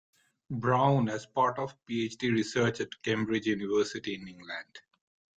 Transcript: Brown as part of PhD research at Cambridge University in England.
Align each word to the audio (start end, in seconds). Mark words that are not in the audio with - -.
Brown 0.49 1.09
as 1.09 1.27
part 1.27 1.59
of 1.59 1.75
PhD 1.85 2.31
research 2.33 2.79
at 2.81 3.03
Cambridge 3.03 3.45
University 3.45 4.15
in 4.15 4.27
England. 4.27 4.79